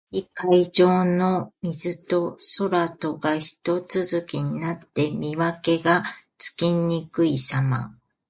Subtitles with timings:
[0.09, 6.03] 遠い海上の水と空とがひと続きになって、見分けが
[6.39, 7.95] つきにくいさま。